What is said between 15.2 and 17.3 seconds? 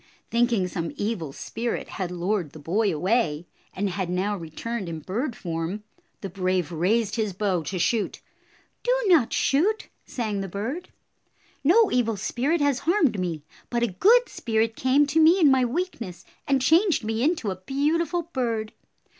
in my weakness and changed me